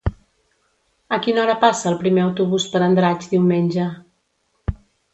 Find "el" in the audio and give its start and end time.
1.93-1.99